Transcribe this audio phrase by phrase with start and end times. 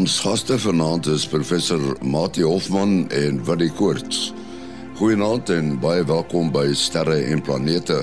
[0.00, 4.30] Ons gaste vanaand is professor Mati Hofman en Willie Koorts.
[4.96, 7.98] Goeienaand en baie welkom by Sterre en Planete.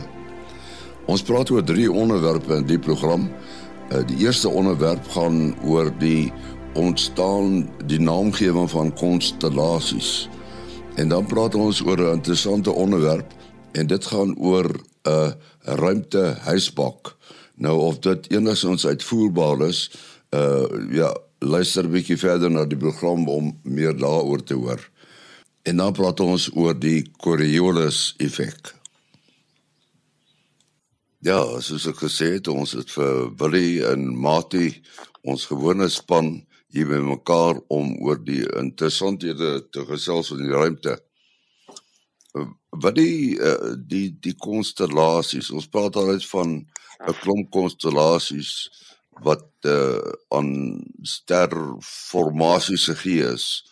[1.09, 3.25] Ons praat oor drie onderwerpe in die program.
[3.89, 6.29] Uh, die eerste onderwerp gaan oor die
[6.77, 10.27] ontstaan die naamgewing van konstellasies.
[11.01, 13.33] En dan praat ons oor 'n interessante onderwerp
[13.73, 17.15] en dit gaan oor 'n uh, ruimtehuisbak.
[17.55, 19.89] Nou of dit enigstens uitvoerbaar is,
[20.29, 24.89] uh ja, luister 'n bietjie verder na die program om meer daaroor te hoor.
[25.63, 28.73] En dan praat ons oor die Coriolis effek.
[31.19, 34.81] Ja, soos ek gesê het, ons het vir Willie en Mati
[35.21, 40.97] ons gewone span hier by mekaar om oor die interessanthede te gesels in die ruimte.
[42.69, 46.67] Wat die uh, die die konstellasies, ons praat altyd van
[47.07, 48.69] 'n klomp konstellasies
[49.23, 53.65] wat uh, aan sterformasies gegee is.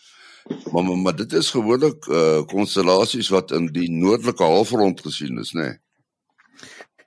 [0.71, 5.51] Maar, maar maar dit is gewoonlik uh, konstellasies wat in die noordelike halfrond gesien is,
[5.53, 5.61] né?
[5.61, 5.79] Nee?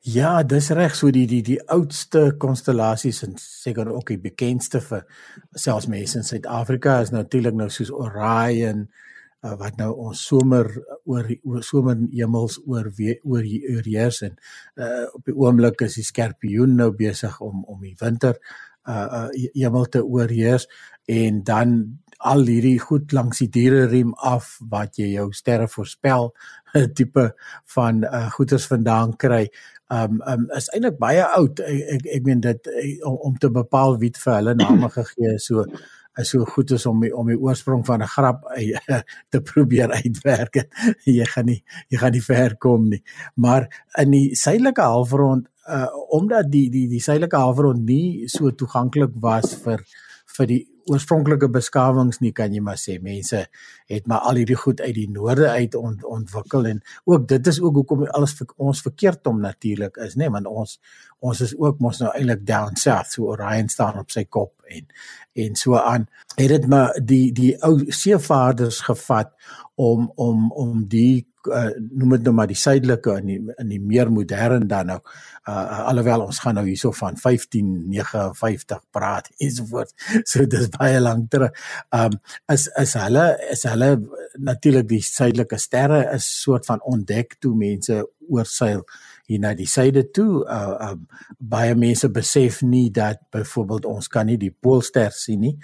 [0.00, 5.04] Ja, dis reg so die die die oudste konstellasies en seker ook die bekendste vir
[5.52, 9.07] selfs mense in Suid-Afrika is natuurlik nou soos Orion, uh,
[9.40, 10.66] wat nou ons somer
[11.06, 14.34] oor oor somer hemels oor oor oor heers en
[14.76, 18.34] uh, op die oomblik is die skorpioen nou besig om om die winter
[18.88, 20.66] uh, uh hemel te oorheers
[21.06, 21.78] en dan
[22.18, 26.32] al hierdie goed langs die diereriem af wat jy jou sterre voorspel
[26.98, 27.30] tipe
[27.74, 29.46] van uh goeders vandaan kry.
[29.94, 31.62] Um um is eintlik baie oud.
[31.62, 32.70] Ek ek, ek meen dit
[33.06, 35.38] om, om te bepaal wie vir hulle name gegee.
[35.38, 35.64] So
[36.18, 38.42] is so goed is om die, om die oorsprong van 'n grap
[39.32, 40.68] te probeer uitwerk.
[41.04, 43.02] jy gaan nie jy gaan nie ver kom nie.
[43.34, 49.12] Maar in die suidelike halfrond uh omdat die die die suidelike halfrond nie so toeganklik
[49.20, 49.84] was vir
[50.36, 53.44] vir die oorspronklike beskawings nie kan jy maar sê mense
[53.88, 57.60] het maar al hierdie goed uit die noorde uit ont, ontwikkel en ook dit is
[57.60, 60.78] ook hoekom alles vir ons verkeerd om natuurlik is nê nee, want ons
[61.18, 64.86] ons is ook mos nou eintlik down south so Orion staan op sy kop en
[65.38, 66.08] en so aan.
[66.36, 69.34] Het dit maar die die ou seevaarders gevat
[69.74, 73.80] om om om die uh, noem dit nou maar die suidelike in die in die
[73.80, 79.94] meer modern dan nou uh, alhoewel ons gaan nou hierso van 1559 praat ensovoorts
[80.30, 81.56] so dis baie lank terug.
[81.94, 82.18] Um
[82.52, 83.90] is is hulle is hulle
[84.38, 88.84] natuurlik die suidelike sterre is soort van ontdek toe mense oorseil
[89.28, 90.44] hier na die suide toe.
[90.44, 91.04] Uh um
[91.38, 95.56] baie mense besef nie dat byvoorbeeld ons kan nie die poolster sien nie.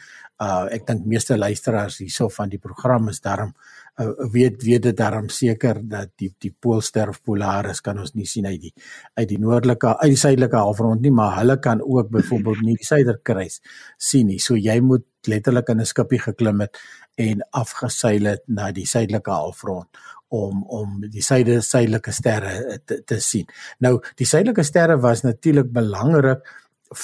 [0.43, 3.55] Uh ek dink meeste luisteraars hierso van die program is daarom
[4.01, 8.27] uh, weet weet dit daarom seker dat die die poolster of polaris kan ons nie
[8.27, 8.73] sien uit die
[9.15, 12.89] uit die noordelike uit die suidelike halfrond nie, maar hulle kan ook byvoorbeeld nie die
[12.89, 13.61] suiderkruis
[13.99, 14.41] sien nie.
[14.41, 16.79] So jy moet letterlik in 'n skipie geklim het
[17.17, 19.89] en afgeseil het na die suidelike halfrond
[20.29, 23.47] om om die suide suidelike sterre te, te sien.
[23.81, 26.43] Nou die suidelike sterre was natuurlik belangrik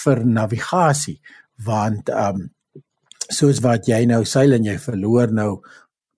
[0.04, 1.20] vir navigasie
[1.64, 2.50] want ehm um,
[3.30, 5.60] soos wat jy nou seil en jy verloor nou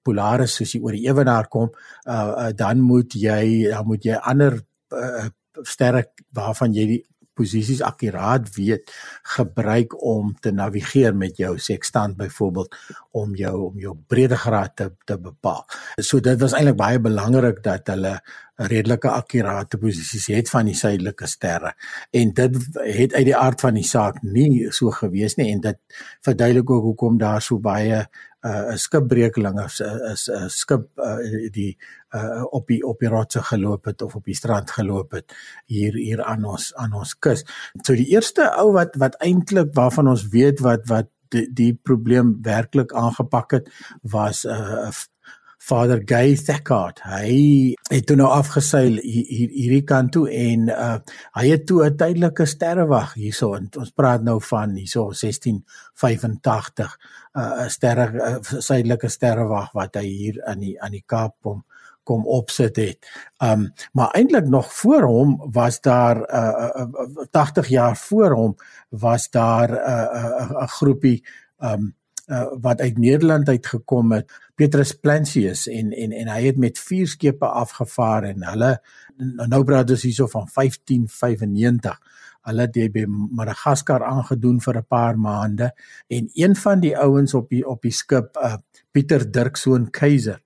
[0.02, 1.70] Polaris soos jy oor die ewenaar kom,
[2.06, 4.58] uh, uh dan moet jy dan moet jy ander
[4.92, 5.28] uh,
[5.62, 7.02] sterre waarvan jy die
[7.34, 8.92] posisies akkuraat weet
[9.36, 12.76] gebruik om te navigeer met jou sekstant byvoorbeeld
[13.18, 15.64] om jou om jou breedtegraad te te bepaal.
[15.96, 18.18] So dit was eintlik baie belangrik dat hulle
[18.62, 21.72] redelike akkurate posisies het van die suidelike sterre
[22.12, 22.58] en dit
[22.98, 25.80] het uit die aard van die saak nie so gewees nie en dit
[26.22, 28.04] verduidelik ook hoekom daar so baie
[28.42, 31.18] 'n skipbreekeling is is 'n skip uh,
[31.52, 31.78] die
[32.14, 35.32] uh, op die op die rotse geloop het of op die strand geloop het
[35.66, 37.44] hier hier aan ons aan ons kus.
[37.82, 42.38] So die eerste ou wat wat eintlik waarvan ons weet wat wat die, die probleem
[42.42, 43.70] werklik aangepak het
[44.02, 44.90] was 'n uh,
[45.62, 47.04] Father Gay Thackart.
[47.06, 50.96] Hy het toe nou afgeseil hier, hier hierdie kant toe en uh
[51.38, 56.98] hy het toe 'n tydelike sterrewag hierso en ons praat nou van hierso 1685
[57.38, 61.62] uh 'n sterre uh, suidelike sterrewag wat hy hier aan die aan die Kaap kom
[62.02, 62.98] kom opsit het.
[63.38, 68.56] Um maar eintlik nog voor hom was daar uh, uh 80 jaar voor hom
[68.90, 71.22] was daar 'n uh, 'n uh, groepie
[71.58, 71.94] um
[72.32, 76.78] uh, wat uit Nederland uit gekom het Petrus Plancius en en en hy het met
[76.78, 78.72] vier skepe afgevaar en hulle
[79.52, 82.00] nou praat ons hierso van 1595
[82.42, 85.70] Hulle het by Madagaskar aangedoen vir 'n paar maande
[86.08, 88.56] en een van die ouens op die op die skip, uh,
[88.90, 90.42] Pieter Dirksoon Keiser,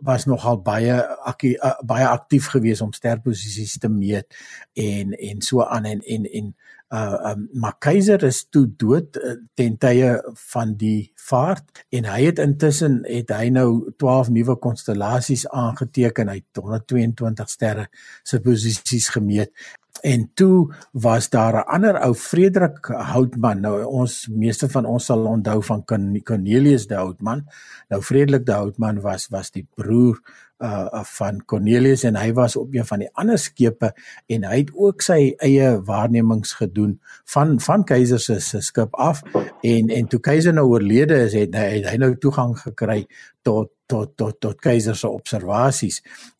[0.00, 4.26] was nogal baie akkie, uh, baie aktief geweest om sterposisies te meet
[4.74, 6.54] en en so aan en en en
[6.92, 10.10] uh um, maar Keiser is toe dood uh, ten tye
[10.52, 16.42] van die vaart en hy het intussen het hy nou 12 nuwe konstellasies aangeteken hy
[16.42, 17.86] het 122 sterre
[18.22, 19.54] se posisies gemeet
[20.00, 23.60] En toe was daar 'n ander ou Frederik Houtman.
[23.60, 25.84] Nou ons meeste van ons sal onthou van
[26.24, 27.46] Cornelius de Houtman.
[27.88, 30.20] Nou Frederik de Houtman was was die broer
[30.62, 33.92] uh van Cornelius en hy was op een van die ander skepe
[34.26, 36.98] en hy het ook sy eie waarnemings gedoen
[37.34, 39.22] van van Keiser se skip af
[39.62, 43.06] en en toe Keiser nou oorlede is het hy, het hy nou toegang gekry
[43.42, 45.98] tot tot tot tot keiser se observasies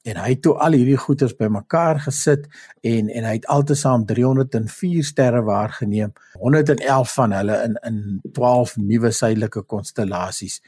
[0.09, 2.47] en hy het toe al hierdie goeters bymekaar gesit
[2.93, 6.15] en en hy het altesaam 304 sterre waargeneem
[6.45, 7.99] 111 van hulle in in
[8.39, 10.61] 12 nuwe suidelike konstellasies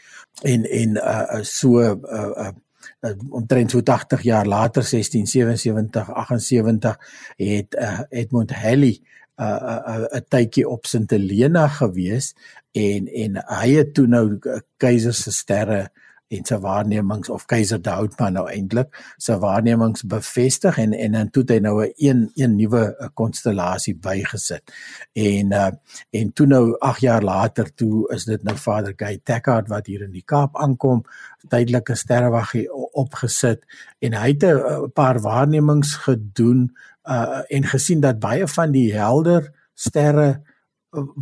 [0.43, 1.97] en en uh so uh,
[2.47, 2.53] uh
[3.31, 6.97] omtrent so 80 jaar later 1677 78
[7.37, 9.01] het uh, Edmund Halley
[9.37, 12.35] 'n uh, 'n uh, 'n tydjie op Sint Helena gewees
[12.73, 14.39] en en hy het toe nou
[14.77, 15.91] keiser se sterre
[16.35, 21.45] en sy waarnemings of keiser Houtman nou eintlik sy waarnemings bevestig en en dan toe
[21.49, 24.63] hy nou 'n een een nuwe konstellasie bygesit.
[25.13, 25.71] En uh
[26.11, 30.03] en toe nou 8 jaar later toe is dit nou Vader Guy Tackard wat hier
[30.03, 31.05] in die Kaap aankom,
[31.49, 33.65] tydelike sterrewaggie opgesit
[34.01, 39.53] en hy het 'n paar waarnemings gedoen uh en gesien dat baie van die helder
[39.75, 40.41] sterre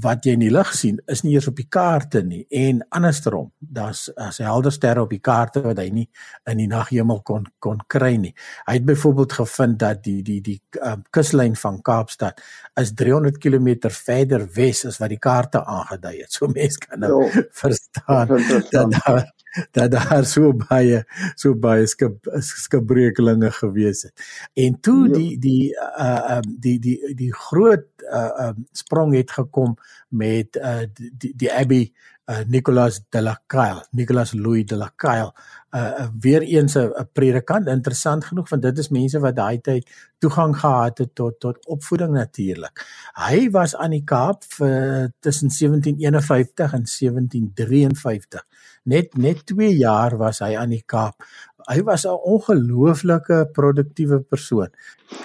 [0.05, 3.51] wat jy in die lig sien is nie eers op die kaarte nie en andersom
[3.59, 6.07] daar's as helder sterre op die kaarte wat hy nie
[6.51, 8.33] in die naghemel kon kon kry nie.
[8.67, 12.43] Hy het byvoorbeeld gevind dat die die die um, kuslyn van Kaapstad
[12.81, 16.33] is 300 km verder wes as wat die kaarte aangedui het.
[16.33, 19.25] So mense kan nou jo, verstaan dat daar
[19.77, 21.03] dat daar so baie
[21.35, 24.15] so baie skip skipbrekelinge gewees het.
[24.55, 25.15] En toe jo.
[25.15, 29.77] die die uh um die die die groot uh um sprong het gekom
[30.09, 31.93] met uh die die Abbey
[32.31, 35.33] uh Nicolas de la Caille, Nicolas Louis de la Caille,
[35.75, 40.55] uh weer eens 'n predikant, interessant genoeg want dit is mense wat daai tyd toegang
[40.57, 42.85] gehad het tot tot opvoeding natuurlik.
[43.29, 48.47] Hy was aan die Kaap vir tussen 1751 en 1753.
[48.85, 51.23] Net net 2 jaar was hy aan die Kaap
[51.69, 54.69] hy was 'n ongelooflike produktiewe persoon.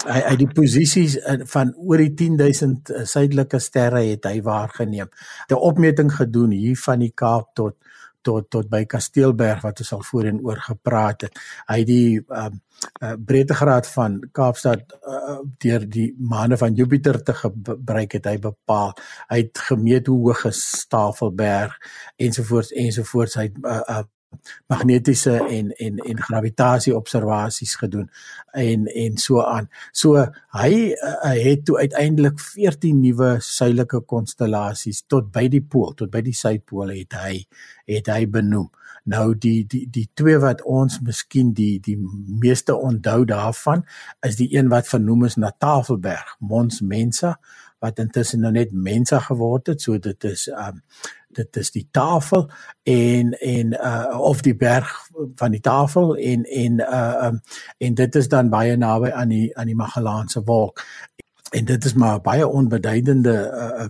[0.05, 5.09] Hy uit die posisies van oor die 10000 eh, suidelike sterre het hy waargeneem.
[5.49, 7.75] 'n Opmeting gedoen hier van die Kaap tot
[8.27, 11.39] tot tot by Kasteelberg wat ons al voorheen oor gepraat het.
[11.69, 12.59] Hy het die um,
[13.03, 18.93] uh, breedtegraad van Kaapstad uh, deur die maane van Jupiter te gebruik het hy bepaal.
[19.31, 20.61] Hy het gemeet hoe hoog is
[20.91, 21.77] Tafelberg
[22.27, 24.03] ensovoorts ensovoorts hy het uh, uh,
[24.68, 28.09] magnetiese en en en gravitasie observasies gedoen
[28.51, 29.69] en en so aan.
[29.91, 30.25] So
[30.59, 36.24] hy uh, het toe uiteindelik 14 nuwe suidelike konstellasies tot by die pool, tot by
[36.25, 37.39] die suidpool het hy
[37.88, 38.69] het hy benoem.
[39.07, 41.95] Nou die die die twee wat ons miskien die die
[42.44, 43.85] meeste onthou daarvan
[44.27, 47.38] is die een wat vernoem is na Tafelberg, Mons Mensa
[47.79, 49.81] wat intussen nou net Mensa geword het.
[49.81, 50.81] So dit is um
[51.38, 52.47] dit is die tafel
[52.83, 54.89] en en uh of die berg
[55.35, 57.41] van die tafel en en uh um,
[57.77, 60.81] en dit is dan baie naby aan die aan die Magellaanse wolk
[61.51, 63.35] en dit is maar baie onbeduidende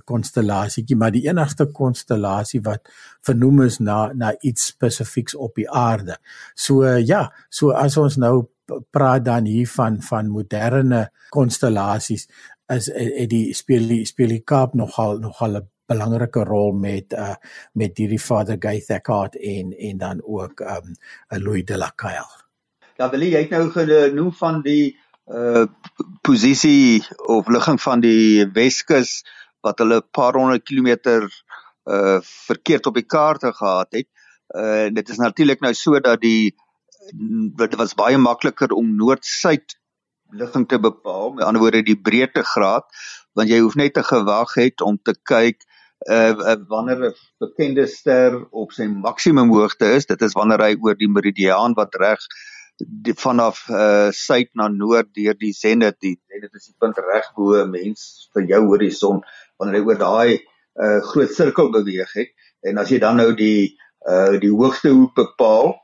[0.05, 2.89] konstellasietjie uh, maar die enigste konstellasie wat
[3.25, 6.17] vernoem is na na iets spesifieks op die aarde.
[6.53, 8.47] So uh, ja, so as ons nou
[8.91, 12.27] praat dan hier van van moderne konstellasies
[12.73, 17.35] is het die speel die speel die Kaap nogal nogal 'n belangrike rol met uh
[17.73, 20.95] met hierdie Vader Guy Thackart en en dan ook um
[21.29, 22.43] Louis de la Caille.
[22.97, 25.65] Ja, wil jy nou genoem van die uh
[26.21, 29.23] posisie of ligging van die Weskus
[29.61, 31.29] wat hulle 'n paar honderd kilometer
[31.85, 34.07] uh verkeerd op die kaarte gehad het.
[34.55, 36.55] Uh dit is natuurlik nou so dat die
[37.11, 39.77] dit was baie makliker om noord-suid
[40.35, 42.87] ligging te bepaal, met ander woorde die breedtegraad,
[43.37, 45.63] want jy hoef net te gewag het om te kyk
[46.09, 50.75] uh, uh wanneer 'n bekende ster op sy maksimum hoogte is, dit is wanneer hy
[50.81, 52.19] oor die meridiaan wat reg
[52.77, 57.31] die, vanaf uh suid na noord deur die zenit, die zenit is die punt reg
[57.35, 59.23] bo mens vir jou horison,
[59.57, 60.39] wanneer hy oor daai
[60.77, 62.33] uh groot sirkel beweeg het.
[62.61, 65.75] En as jy dan nou die uh die hoogste hoek bepaal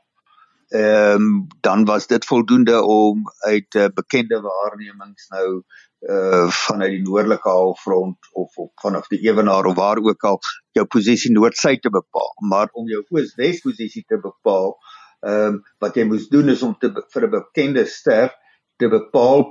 [0.74, 5.62] ehm um, dan was dit voldoende om uit uh, bekende waarnemings nou
[6.08, 10.40] uh vanuit die noordelike halfrond of of vanaf die ewenaar of waar ook al
[10.72, 12.34] jou posisie noord-suid te bepaal.
[12.48, 14.76] Maar om jou oos-wes posisie te bepaal
[15.20, 18.34] ehm um, wat jy moes doen is om te vir 'n bekende ster
[18.76, 19.46] te bepaal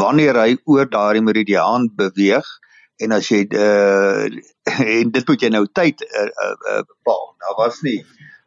[0.00, 2.48] wanneer hy oor daardie meridiaan beweeg
[2.96, 4.24] en as jy uh
[5.00, 7.34] en dit moet jy nou tyd uh, uh, bepaal.
[7.44, 7.98] Daar was nie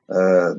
[0.09, 0.55] uh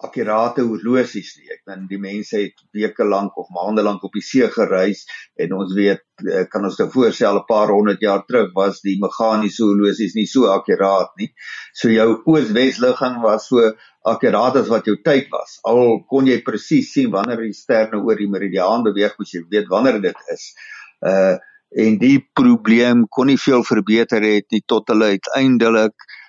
[0.00, 1.48] akkurate horlosies nie.
[1.54, 5.06] Ek dink die mense het weke lank of maande lank op die see gereis
[5.40, 8.98] en ons weet eh, kan ons nou voorstel 'n paar honderd jaar terug was die
[9.00, 11.30] meganiese horlosies nie so akkuraat nie.
[11.74, 13.72] So jou oos-wes ligging was so
[14.04, 15.58] akkuraat as wat jou tyd was.
[15.64, 19.68] Al kon jy presies sien wanneer die sterne oor die meridiaan beweeg, moes jy weet
[19.68, 20.54] wanneer dit is.
[21.00, 21.38] Uh
[21.70, 26.19] en die probleem kon nie veel verbeter het nie tot hulle uiteindelik uh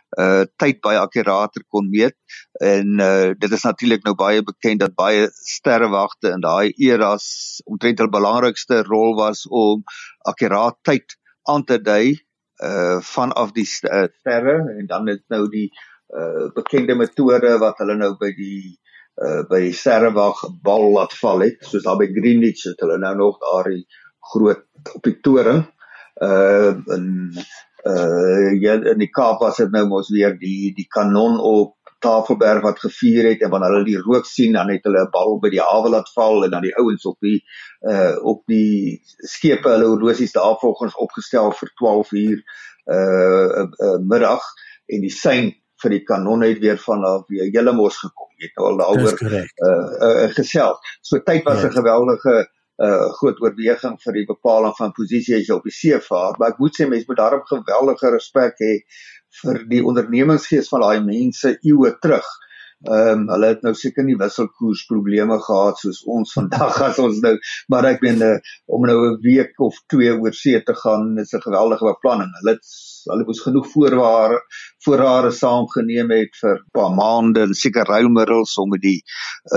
[0.59, 2.15] tyd baie akkurater kon meet.
[2.59, 7.99] En uh dit is natuurlik nou baie bekend dat baie sterrewagte in daai eras omtrent
[7.99, 9.83] hul belangrikste rol was om
[10.27, 11.17] akkuraat tyd
[11.49, 12.17] aan te dui
[12.63, 14.57] uh vanaf die sterre.
[14.77, 15.69] En dan is nou die
[16.11, 18.77] uh bekende metode wat hulle nou by die
[19.23, 21.61] uh by die sterrewag bal laat val het.
[21.63, 23.85] Soos daar by Greenwich het hulle nou nog daai
[24.33, 25.63] groot op die toring
[26.21, 27.07] uh in
[27.85, 32.63] uh ja in die Kaap was dit nou mos weer die die kanon op Tafelberg
[32.65, 35.49] wat gevuur het en wanneer hulle die rook sien dan het hulle 'n bal by
[35.53, 37.41] die hawe laat val en dan die ouens op die
[37.93, 39.01] uh op die
[39.33, 42.39] skepe hulle horlosies daar volgens opgestel vir 12 uur
[42.85, 44.45] uh, uh, uh middag
[44.87, 48.29] en die sein vir die kanon het weer vanaf weer hele mos gekom.
[48.37, 49.45] Jy het al daaroor uh,
[50.07, 50.91] uh gesels.
[51.01, 51.77] So tyd was 'n ja.
[51.77, 55.97] geweldige 'n uh, groot oorweging vir die bepaling van posisie as jy op die see
[56.05, 58.73] vaar, maar ek moet sê mense moet daarop geweldige respek hê
[59.41, 62.27] vir die ondernemingsgees van daai mense eeue terug.
[62.89, 67.19] Ehm um, hulle het nou seker nie wisselkoers probleme gehad soos ons vandag as ons
[67.21, 67.35] nou
[67.69, 71.33] maar ek meen uh, om nou 'n week of twee oor see te gaan is
[71.37, 72.31] 'n geweldige beplanning.
[72.39, 72.65] Hulle het
[73.11, 74.39] hulle moes genoeg voorware
[74.85, 79.03] voorrade saamgeneem het vir 'n paar maande en seker ruilmiddels om die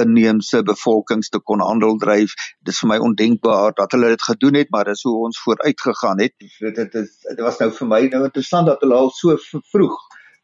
[0.03, 2.35] inheemse bevolkings te kon handel dryf.
[2.61, 6.21] Dis vir my ondenkbaar dat hulle dit gedoen het, maar dis hoe ons vooruit gegaan
[6.21, 6.35] het.
[6.61, 9.37] Dit dit dit was nou vir my nou interessant dat hulle al so
[9.73, 9.97] vroeg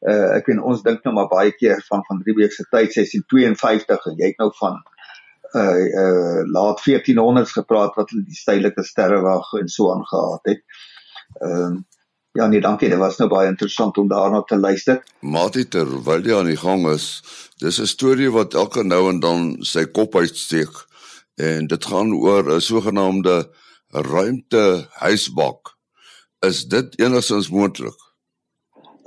[0.09, 4.07] uh, ek weet ons dink nou maar baie keer van van Riebeeck se tyd 1652
[4.13, 4.81] en jy het nou van
[5.61, 10.63] uh uh laat 1400s gepraat wat hulle die stylike sterrewag en so aangehad het.
[11.41, 11.81] Ehm uh,
[12.33, 12.89] ja nee, dankie.
[12.89, 15.01] Dit was nou baie interessant om daarna te luister.
[15.21, 17.23] Matie terwyl jy aan die gang is,
[17.59, 20.87] dis 'n storie wat elke nou en dan sy kop uitsteek
[21.35, 23.51] en dit gaan oor 'n sogenaamde
[23.91, 25.75] ruimtehuisbak.
[26.41, 28.10] Is dit enigstens moontlik?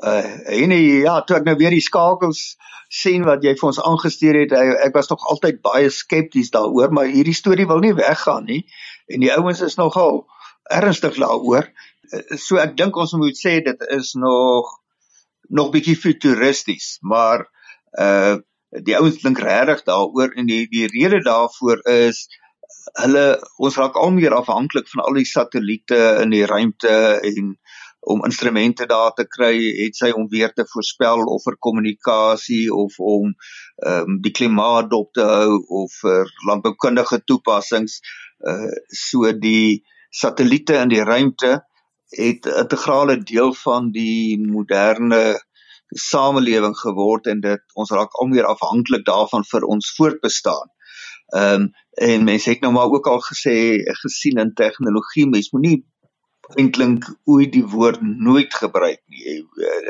[0.03, 2.55] Uh en ja, toe ek nou weer die skakels
[2.93, 7.10] sien wat jy vir ons aangestuur het, ek was nog altyd baie skepties daaroor, maar
[7.10, 8.62] hierdie storie wil nie weggaan nie
[9.07, 10.25] en die ouens is nogal
[10.72, 11.67] ernstig daaroor.
[12.12, 14.69] Eh, so ek dink ons moet sê dit is nog
[15.50, 17.48] nog bietjie futuristies, maar
[18.00, 18.39] uh
[18.74, 22.24] die ouens dink regtig daaroor en die die rede daarvoor is
[23.00, 23.25] hulle
[23.62, 27.53] ons raak al meer afhanklik van al die satelliete in die ruimte en
[28.05, 33.00] om instrumente daar te kry, het sy om weer te voorspel of vir kommunikasie of
[33.00, 33.31] om
[33.86, 38.00] ehm um, die klimaat dop te hou of vir landboukundige toepassings.
[38.39, 41.62] Uh so die satelliete in die ruimte
[42.17, 45.39] het 'n integrale deel van die moderne
[45.88, 50.67] samelewing geword en dit ons raak al meer afhanklik daarvan vir ons voortbestaan.
[51.36, 55.86] Ehm um, en mense het nou maar ook al gesê gesien in tegnologie mens moenie
[56.59, 59.41] eintlik ooit die woord nooit gebruik nie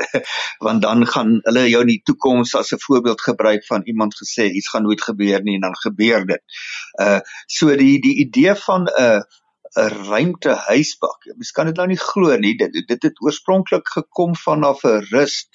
[0.66, 4.46] want dan gaan hulle jou in die toekoms as 'n voorbeeld gebruik van iemand gesê
[4.50, 6.42] iets gaan nooit gebeur nie en dan gebeur dit.
[7.00, 9.22] Uh so die die idee van 'n
[9.74, 11.26] 'n ruimtehuisbak.
[11.34, 12.56] Mens kan dit nou nie glo nie.
[12.56, 15.48] Dit dit het oorspronklik gekom vanaf 'n rust.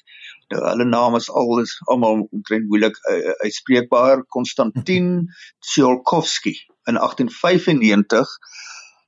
[0.50, 4.26] Nou, hulle naam is al is almal omtrent moeilik uh, uitspreekbaar.
[4.26, 5.30] Konstantin
[5.60, 8.28] Tsiolkovsky in 1895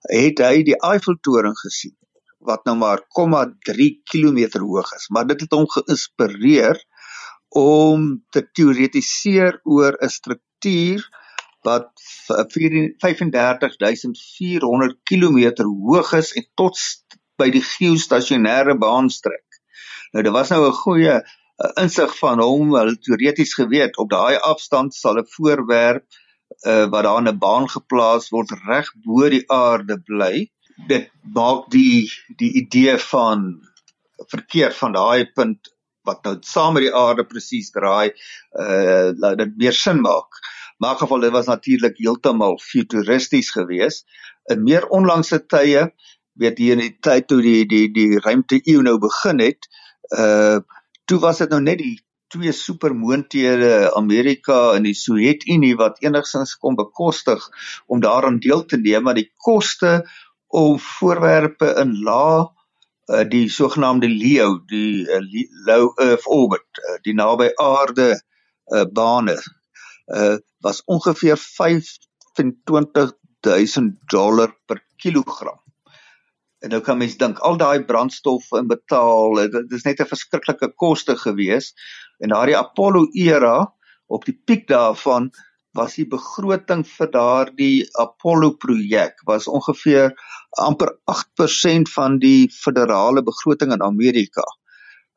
[0.10, 1.96] het hy die Eiffeltoring gesien
[2.42, 6.80] wat nou maar 0,3 km hoog is, maar dit het hom geïnspireer
[7.50, 11.10] om te teoretiseer oor 'n struktuur
[11.62, 11.92] wat
[12.50, 16.78] 35400 km hoog is en tot
[17.38, 19.46] by die geostasionêre baan strek.
[20.14, 21.22] Nou dit was nou 'n goeie
[21.78, 26.06] insig van hom, hulle teoreties geweet op daai afstand sal 'n voorwerp
[26.64, 30.50] wat daar in 'n baan geplaas word reg bo die aarde bly.
[30.88, 33.62] Dit maak die die idee van
[34.30, 35.72] verkeer van daai punt
[36.04, 38.12] wat nou saam met die aarde presies draai,
[38.60, 40.42] uh laat dit meer sin maak.
[40.78, 44.06] Maar in geval dit was natuurlik heeltemal futuristies geweest.
[44.50, 45.92] In meer onlangse tye,
[46.34, 49.70] weet jy in die tyd toe die die die ruimte eeu nou begin het,
[50.18, 50.60] uh
[51.06, 52.00] toe was dit nou net die
[52.32, 57.44] twee supermoonthede Amerika en die Sowjetunie wat enigsins kon bekostig
[57.88, 60.02] om daaraan deel te neem, maar die koste
[60.48, 62.48] om voorwerpe in lae
[63.12, 65.20] uh, die sogenaamde LEO, die uh,
[65.68, 74.84] low earth orbit, uh, die naby aarde uh, bane uh, was ongeveer 25000 dollar per
[74.98, 75.61] kilogram.
[76.62, 80.74] En nou kan mens dink al daai brandstof en betaal, dit is net 'n verskriklike
[80.84, 81.74] koste gewees.
[82.20, 83.74] En daardie Apollo era
[84.08, 85.32] op die piek daarvan
[85.78, 90.12] was die begroting vir daardie Apollo projek was ongeveer
[90.60, 94.44] amper 8% van die federale begroting in Amerika.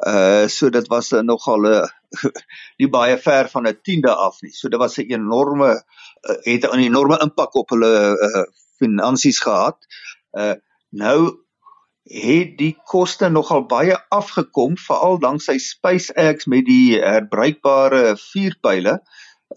[0.06, 1.88] Uh so dit was nogal 'n
[2.80, 4.52] nie baie ver van 'n tiende af nie.
[4.52, 5.82] So dit was 'n enorme
[6.44, 8.44] het 'n enorme impak op hulle uh,
[8.78, 9.78] finansies gehad.
[10.32, 10.54] Uh
[10.94, 11.44] nou
[12.04, 18.98] het die koste nogal baie afgekom veral danksy SpaceX met die herbruikbare vuurpyle.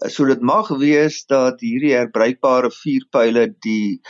[0.08, 4.00] So dit mag wees dat hierdie herbruikbare vuurpyle die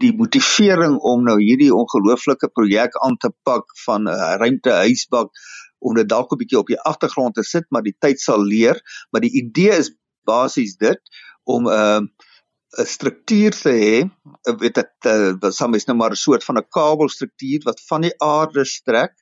[0.00, 5.28] die motivering om nou hierdie ongelooflike projek aan te pak van 'n ruimtehuisbak
[5.78, 8.80] om dit dalk 'n bietjie op die agtergrond te sit, maar die tyd sal leer,
[9.10, 9.92] maar die idee is
[10.24, 11.00] basies dit
[11.44, 12.00] om 'n uh,
[12.78, 13.96] 'n struktuur te hê,
[14.60, 18.06] weet dit uh, wat sou mens nou maar 'n soort van 'n kabelstruktuur wat van
[18.06, 19.12] die aarde strek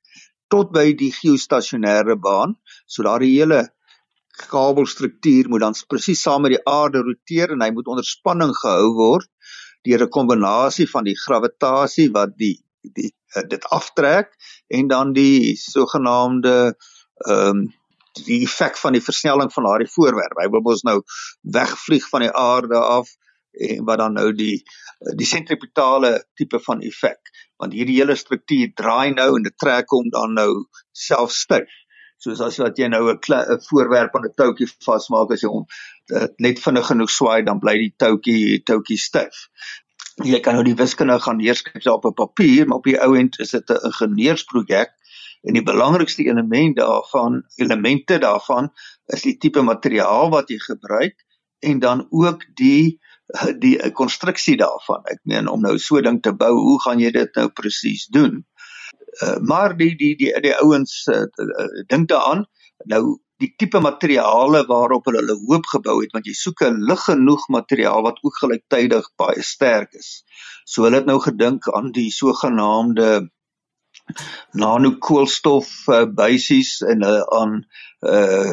[0.48, 2.54] tot by die geostasionêre baan,
[2.86, 3.60] so daardie hele
[4.50, 8.94] kabelstruktuur moet dan presies saam met die aarde roteer en hy moet onder spanning gehou
[8.94, 9.28] word
[9.86, 14.32] deur 'n kombinasie van die gravitasie wat die die uh, dit aftrek
[14.68, 16.56] en dan die sogenaamde
[17.26, 17.68] ehm um,
[18.26, 20.38] die effek van die versnelling van daardie voorwerp.
[20.42, 20.96] Hy wil mos nou
[21.56, 23.10] wegvlieg van die aarde af
[23.52, 24.62] en wat dan nou die
[25.16, 30.08] die sentripetale tipe van effek want hierdie hele struktuur draai nou en dit trek hom
[30.12, 30.50] dan nou
[30.96, 31.68] self styf.
[32.20, 35.66] Soos as wat jy nou 'n voorwerp aan 'n touwtjie vasmaak as jy hom
[36.38, 39.48] net vinnig genoeg swaai dan bly die touwtjie touwtjie styf.
[40.24, 43.38] Jy kan nou die wiskunde gaan neerskryf op 'n papier, maar op die ou end
[43.40, 44.90] is dit 'n ingenieursprojek
[45.42, 48.70] en die belangrikste element daarvan, elemente daarvan
[49.06, 51.16] is die tipe materiaal wat jy gebruik
[51.60, 53.00] en dan ook die
[53.64, 55.02] die konstruksie daarvan.
[55.10, 58.44] Ek meen om nou so ding te bou, hoe gaan jy dit nou presies doen?
[59.22, 61.26] Uh, maar die die die die ouens uh,
[61.90, 62.44] dink daaraan
[62.88, 67.02] nou die tipe materiale waarop hulle hulle hoop gebou het want jy soek 'n lig
[67.08, 70.22] genoeg materiaal wat ook gelyktydig baie sterk is.
[70.64, 73.30] So hulle het nou gedink aan die sogenaamde
[74.52, 77.64] nanokoolstof uh, basies en uh, aan
[78.00, 78.52] uh,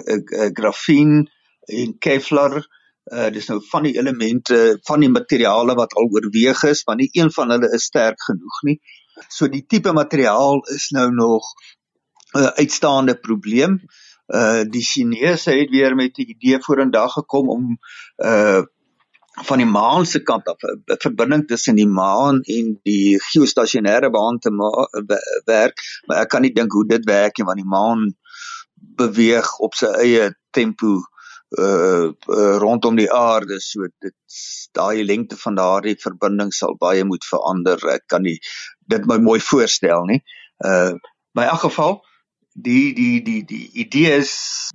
[0.60, 1.30] grafien
[1.68, 2.64] en kevlar
[3.12, 7.10] uh, dis nou van die elemente van die materiale wat al oorweeg is want nie
[7.12, 8.80] een van hulle is sterk genoeg nie.
[9.30, 11.54] So die tipe materiaal is nou nog
[12.34, 13.80] 'n uh, uitstaande probleem.
[13.82, 17.78] Uh, uh die Chinese het weer met die idee vorendag gekom om
[18.18, 18.64] uh
[19.46, 24.40] van die maan se kant af 'n verbinding tussen die maan en die geostasionêre baan
[24.40, 24.50] te
[25.46, 28.16] werk, maar ek kan nie dink hoe dit werk nie want die maan
[28.74, 31.02] beweeg op sy eie tempo
[31.56, 33.60] uh, uh rondom die aarde.
[33.62, 34.16] So dit
[34.78, 37.82] daai lengte van daardie verbinding sal baie moet verander.
[37.94, 38.40] Ek kan nie
[38.88, 40.22] dit my mooi voorstel nie.
[40.66, 40.98] Uh
[41.38, 42.00] by elk geval
[42.58, 44.32] die die die die idee is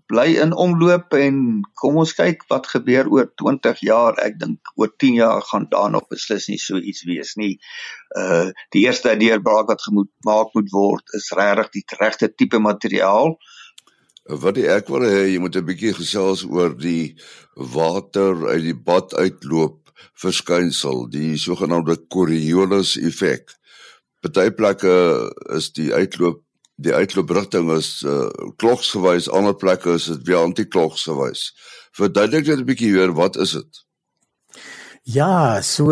[0.07, 1.39] bly in omloop en
[1.81, 4.15] kom ons kyk wat gebeur oor 20 jaar.
[4.23, 7.57] Ek dink oor 10 jaar gaan daar nog beslis nie so iets wees nie.
[8.19, 13.37] Uh die eerste deurbraak wat gemoed maak moet word is regtig die regte tipe materiaal
[14.29, 17.17] wat die ek wil hê jy moet 'n bietjie gesels oor die
[17.57, 23.51] water uit die bad uitloop verskynsel die sogenaamde Coriolis effek
[24.23, 24.95] party plekke
[25.57, 26.43] is die uitloop
[26.83, 31.51] die uitlooprigting is uh, kloksgewys, ander plekke is dit weer anti-kloksgewys.
[31.99, 33.83] Verduidelik net 'n bietjie weer wat is dit?
[35.05, 35.91] Ja, so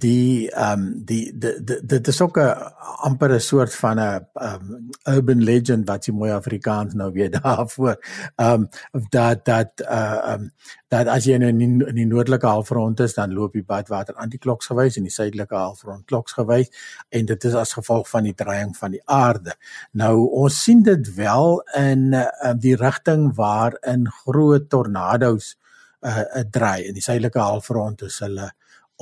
[0.00, 2.72] die ehm um, die dit is ook 'n
[3.04, 7.96] amper 'n soort van 'n um, urban legend wat jy mooi Afrikaans nou weer daarvoor.
[8.36, 8.68] Ehm um,
[9.10, 10.50] dat dat uh um,
[10.88, 14.66] dat as jy in die, in die noordelike halfrond is, dan loop die badwater anti-kloks
[14.66, 16.70] gewys en die suidelike halfrond kloks gewys
[17.08, 19.54] en dit is as gevolg van die draaiing van die aarde.
[19.92, 25.56] Nou ons sien dit wel in uh, die rigting waarin groot tornado's
[26.02, 28.50] uh, uh draai in die suidelike halfrond is hulle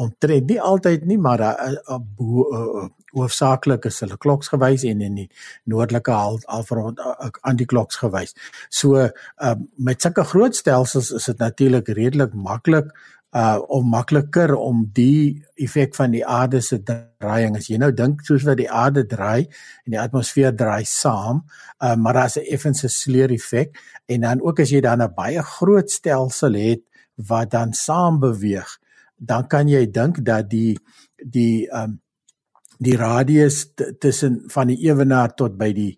[0.00, 1.52] omtrent nie altyd nie maar uh,
[1.92, 5.28] uh, uh, hoofsaaklik is hulle kloks gewys en in die
[5.70, 7.00] noordelike halfrond
[7.42, 8.36] anti-kloks gewys.
[8.70, 12.92] So uh, met sulke groot stelsels is dit natuurlik redelik maklik
[13.30, 18.24] uh om makliker om die effek van die aarde se draaiing as jy nou dink
[18.26, 21.44] soos wat die aarde draai en die atmosfeer draai saam
[21.78, 25.42] uh maar daar's 'n effense sleur effek en dan ook as jy dan 'n baie
[25.42, 26.82] groot stelsel het
[27.28, 28.78] wat dan saam beweeg
[29.16, 30.78] dan kan jy dink dat die
[31.16, 32.00] die um
[32.80, 33.66] die radius
[34.00, 35.92] tussen van die ewenaar tot by die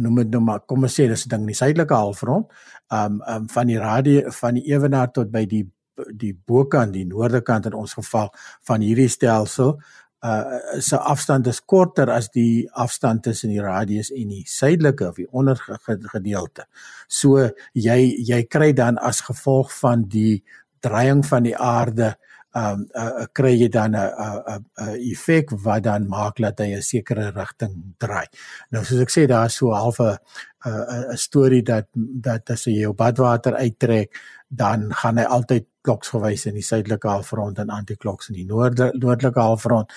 [0.00, 2.48] noem dit nou maar kom ons sê dis 'n ding in die suidelike halfrond
[2.90, 5.64] um um van die radie van die ewenaar tot by die
[6.12, 8.32] die bokant die noordekant in ons geval
[8.68, 9.80] van hierdie stelsel
[10.26, 15.18] uh se afstand is korter as die afstand tussen die radius en die suidelike of
[15.20, 16.66] die ondergedeelte.
[17.08, 17.98] So jy
[18.30, 20.42] jy kry dan as gevolg van die
[20.84, 22.14] draaiing van die aarde
[22.56, 26.72] um uh, uh kry jy dan 'n 'n 'n effek wat dan maak dat hy
[26.76, 28.26] 'n sekere rigting draai.
[28.70, 30.16] Nou soos ek sê daar is so half 'n
[31.12, 34.08] 'n storie dat dat as jy jou badwater uittrek
[34.48, 38.90] dan gaan hy altyd kloks gewys in die suidelike halfrond en antikloks in die noorde
[38.94, 39.92] noordelike halfrond.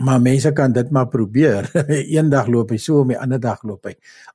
[0.00, 1.68] Maar mense kan dit maar probeer.
[2.16, 3.92] Eendag loop hy so, die ander dag loop hy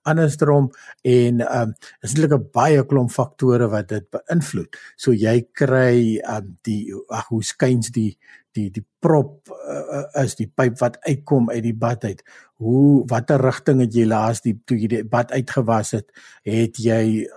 [0.08, 0.70] andersom
[1.02, 1.76] en ehm um,
[2.06, 4.78] is eintlik 'n baie klomp faktore wat dit beïnvloed.
[4.96, 8.12] So jy kry ehm um, die ag hoe skuins die
[8.54, 12.24] die die prop uh, is die pyp wat uitkom uit die bad uit.
[12.62, 16.08] Hoe watter rigting het jy laas die toe jy die bad uitgewas het,
[16.46, 17.28] het jy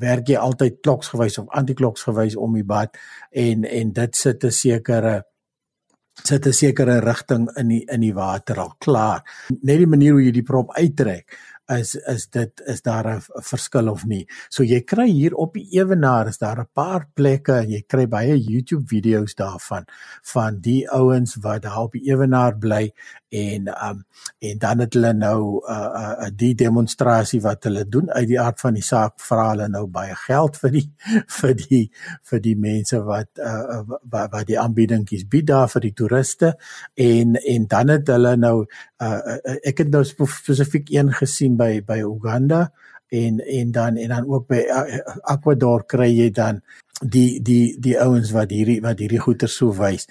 [0.00, 2.96] werk jy altyd kloks gewys of antikloks gewys om die bad
[3.30, 5.22] en en dit sit 'n sekere
[6.24, 9.22] sit 'n sekere rigting in die in die water al klaar.
[9.62, 11.38] Net die manier hoe jy die prop uittrek
[11.70, 14.26] is is dit is daar 'n verskil of nie.
[14.48, 18.06] So jy kry hier op die ewenaar is daar 'n paar plekke en jy kry
[18.06, 19.84] baie YouTube video's daarvan
[20.22, 22.92] van die ouens wat daar op die ewenaar bly
[23.30, 24.04] en um
[24.38, 28.28] en dan het hulle nou 'n uh, uh, uh, die demonstrasie wat hulle doen uit
[28.28, 30.92] die aard van die saak vra hulle nou baie geld vir die
[31.40, 31.90] vir die
[32.22, 36.54] vir die mense wat uh, uh wat, wat die aanbiedingkies bied daar vir die toeriste
[36.94, 38.66] en en dan het hulle nou
[39.02, 42.70] uh, uh ek het nou spesifiek een gesien by by Uganda
[43.12, 44.62] en en dan en dan ook by
[45.34, 46.62] Ecuador kry jy dan
[47.02, 50.06] die die die ouens wat hierdie wat hierdie goeder so wys.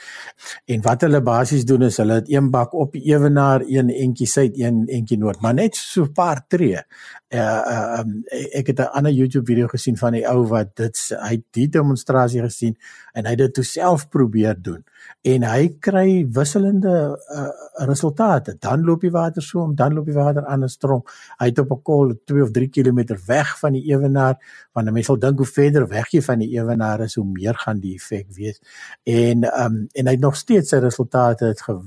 [0.67, 4.59] En wat hulle basies doen is hulle het een bak op ewenaar, een entjie suid,
[4.59, 6.81] een entjie noord, maar net so 'n paar tree.
[7.29, 10.97] Uh uh um, ek het 'n ander YouTube video gesien van die ou wat dit
[11.21, 12.75] hy het die demonstrasie gesien
[13.13, 14.83] en hy het dit self probeer doen
[15.21, 17.49] en hy kry wisselende uh,
[17.85, 18.55] resultate.
[18.61, 21.03] Dan loop die water so om, dan loop die water andersom.
[21.37, 24.37] Hy het op 'n kol 2 of 3 km weg van die ewenaar,
[24.73, 27.79] want mense sal dink hoe verder weg jy van die ewenaar is, hoe meer gaan
[27.79, 28.59] die effek wees.
[29.03, 31.79] En ehm um, en hy het nog steeds sy resultate het ge,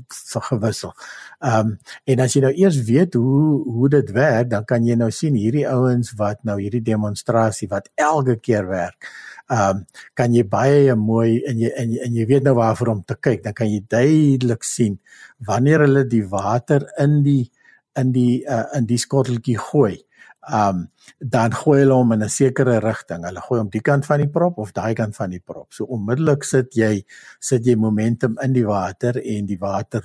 [0.51, 0.95] gewissel.
[1.41, 4.95] Ehm um, en as jy nou eers weet hoe hoe dit werk, dan kan jy
[4.95, 9.11] nou sien hierdie ouens wat nou hierdie demonstrasie wat elke keer werk
[9.53, 9.85] ehm um,
[10.17, 13.17] kan jy baie mooi en jy en jy, en jy weet nou waarvoor om te
[13.21, 14.99] kyk, dan kan jy duidelik sien
[15.47, 17.51] wanneer hulle die water in die
[18.01, 19.99] in die uh, in die skotteltjie gooi
[20.53, 23.25] um dan gooi hulle hom in 'n sekere rigting.
[23.25, 25.73] Hulle gooi hom die kant van die prop of daai kant van die prop.
[25.73, 27.05] So onmiddellik sit jy
[27.41, 30.03] sit jy momentum in die water en die water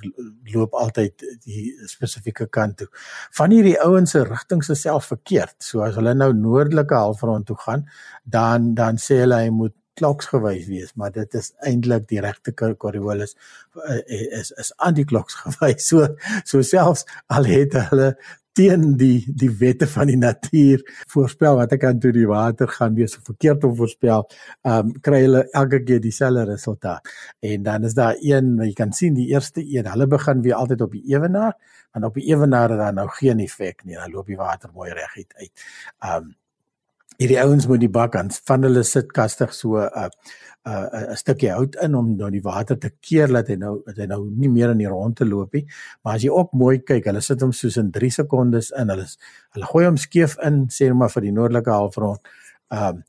[0.54, 2.88] loop altyd die spesifieke kant toe.
[3.32, 5.56] Van hierdie ouens se rigtings is self verkeerd.
[5.58, 7.86] So as hulle nou noordelike halfrond toe gaan,
[8.24, 12.54] dan dan sê hulle hy moet kloks gewys wees, maar dit is eintlik die regte
[12.54, 13.34] Coriolis
[13.84, 14.00] eh,
[14.40, 15.86] is is anti-kloks gewys.
[15.90, 16.06] So
[16.44, 18.14] so selfs al het hulle
[18.52, 20.82] teen die die wette van die natuur
[21.12, 24.26] voorspel wat ek aan toe die water gaan wees of verkeerd om voorspel,
[24.66, 27.12] ehm um, kry hulle elke keer dieselfde resultaat.
[27.40, 30.80] En dan is daar een, jy kan sien die eerste een, hulle begin weer altyd
[30.86, 31.54] op die ewenaar,
[31.92, 34.90] want op die ewenaar het dan nou geen effek nie, dan loop die water mooi
[34.92, 35.66] reguit uit.
[35.98, 36.36] Ehm um,
[37.18, 40.08] hierdie ouens moet die bak aan van hulle sitkastig so 'n uh,
[40.66, 43.82] 'n uh, 'n stukkie hout in om nou die water te keer dat hy nou
[43.86, 45.66] dat hy nou nie meer in die rond te loop nie.
[46.04, 48.88] Maar as jy ook mooi kyk, hulle sit hom soos in 3 sekondes in.
[48.88, 49.06] Hulle
[49.54, 52.20] hulle gooi hom skeef in, sê net maar vir die noordelike halfrond.
[52.70, 53.04] Ehm um,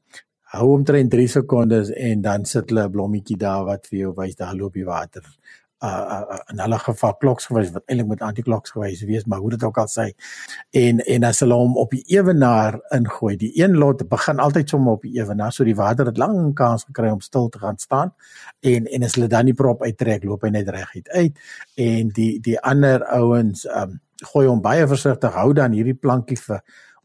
[0.51, 4.35] hou omtrent 3 sekondes en dan sit hulle 'n blommetjie daar wat vir jou wys
[4.35, 5.23] daar loop die water
[5.83, 9.63] uh, in hulle geval kloks gewys wat eintlik met antikloks gewys wees maar hoe dit
[9.63, 10.11] ook al sê
[10.83, 14.99] en en as hulle hom op die ewenaar ingooi die een lot begin altyd sommer
[14.99, 18.13] op die ewenaar so die water het lank kans gekry om stil te gaan staan
[18.59, 21.43] en en as hulle dan die prop uittrek loop hy net reguit uit
[21.75, 26.61] en die die ander ouens um gooi hom baie versigtig hou dan hierdie plankie vir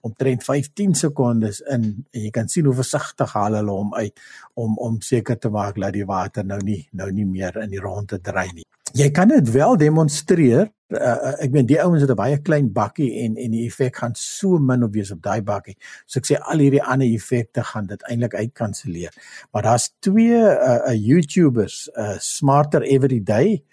[0.06, 4.14] omtrent 15 sekondes in en jy kan sien hoe versigtig haal hulle hom uit
[4.54, 7.82] om om seker te maak dat die water nou nie nou nie meer in die
[7.82, 8.66] ronde dry nie.
[8.96, 10.70] Jy kan dit wel demonstreer.
[10.86, 14.14] Uh, ek meen die ouens het 'n baie klein bakkie en en die effek gaan
[14.14, 15.76] so min op wees op daai bakkie.
[16.06, 19.12] So ek sê al hierdie ander effekte gaan dit eintlik uitkanselleer.
[19.52, 23.64] Maar daar's twee uh, uh YouTubers, uh Smarter Every Day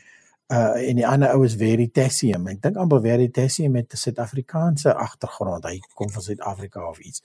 [0.54, 2.48] uh en die ander ou is Veritasium.
[2.52, 5.66] Ek dink amper Veritasium met 'n Suid-Afrikaanse agtergrond.
[5.66, 7.24] Hy kom van Suid-Afrika of iets.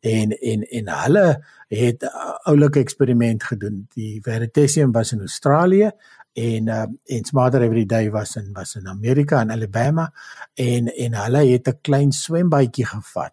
[0.00, 1.26] En en en hulle
[1.68, 3.86] het 'n uh, oulike eksperiment gedoen.
[3.94, 5.90] Die Veritasium was in Australië
[6.32, 10.12] en uh, en Smarter Every Day was in was in Amerika in Alabama
[10.54, 13.32] en en hulle het 'n klein swembadjie gevat,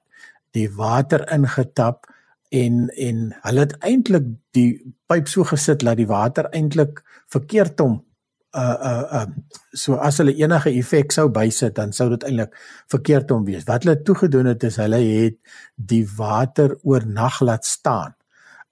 [0.52, 2.06] die water ingetap
[2.50, 8.09] en en hulle het eintlik die pyp so gesit dat die water eintlik verkeerd hom
[8.58, 9.26] uh uh uh
[9.74, 12.56] so as hulle enige effek sou bysit dan sou dit eintlik
[12.90, 13.66] verkeerd om wees.
[13.68, 15.38] Wat hulle toegedoen het is hulle het
[15.76, 18.16] die water oornag laat staan.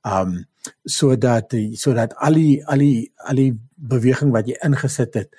[0.02, 0.46] Um
[0.84, 5.30] sodat sodat al die al die al die beweging wat jy ingesit het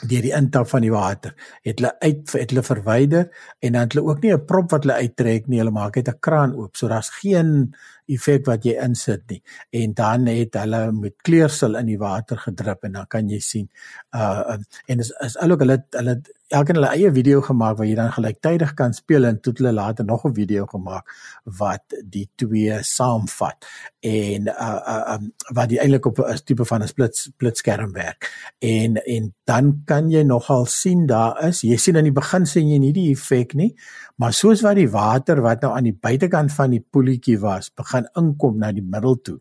[0.00, 1.34] deur die intap van die water
[1.66, 3.26] het hulle uit het hulle verwyder
[3.60, 5.58] en dan het hulle ook nie 'n prop wat hulle uittrek nie.
[5.58, 6.76] Hulle maak net 'n kraan oop.
[6.76, 7.74] So daar's geen
[8.06, 9.42] effek wat jy insit nie.
[9.70, 13.68] En dan het hulle met kleursel in die water gedrup en dan kan jy sien
[14.14, 16.20] uh en is is ook hulle hulle
[16.52, 20.04] elkeen hulle eie video gemaak waar jy dan gelyktydig kan speel en toe hulle later
[20.04, 21.04] nog 'n video gemaak
[21.44, 23.66] wat die twee saamvat
[24.00, 27.92] en uh uh um, wat die eintlik op 'n tipe van 'n split split skerm
[27.92, 28.30] werk.
[28.58, 32.68] En en dan kan jy nogal sien daar is jy sien aan die begin sien
[32.68, 33.74] jy nie die effek nie
[34.16, 38.06] maar soos wat die water wat nou aan die buitekant van die poeltjie was begin
[38.18, 39.40] inkom na die middel toe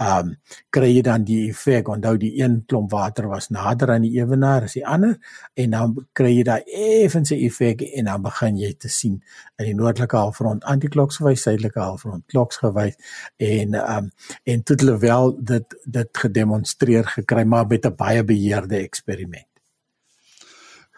[0.00, 0.36] ehm um,
[0.72, 4.64] kry jy dan die effek onthou die een klomp water was nader aan die ewenaar
[4.64, 5.18] as die ander
[5.60, 6.62] en dan kry jy daai
[7.02, 9.18] effense effek en dan begin jy te sien
[9.58, 12.96] in die noordelike halfrond antikloksgewys suidelike halfrond kloksgewys
[13.36, 14.10] en ehm um,
[14.44, 19.46] en dit het wel dit dit gedemonstreer gekry maar met 'n baie beheerde eksperiment.